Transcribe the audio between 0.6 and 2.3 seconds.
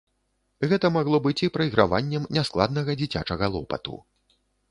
Гэта магло быць і прайграваннем